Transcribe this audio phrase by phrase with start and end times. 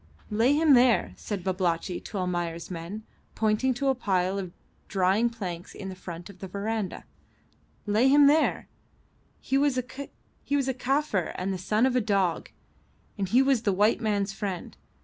[0.31, 3.03] "Lay him there," said Babalatchi to Almayer's men,
[3.35, 4.51] pointing to a pile of
[4.87, 7.03] drying planks in front of the verandah.
[7.85, 8.67] "Lay him there.
[9.41, 9.83] He was a
[10.73, 12.49] Kaffir and the son of a dog,
[13.15, 14.75] and he was the white man's friend.